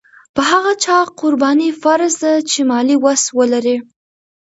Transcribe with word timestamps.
په 0.35 0.41
هغه 0.51 0.73
چا 0.83 0.97
قرباني 1.19 1.69
فرض 1.81 2.13
ده 2.23 2.33
چې 2.49 2.59
مالي 2.69 2.95
وس 3.03 3.23
ولري. 3.37 3.77